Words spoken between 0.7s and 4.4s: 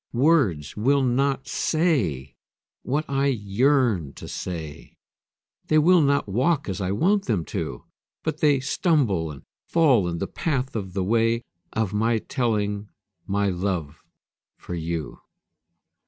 will not say what I yearn to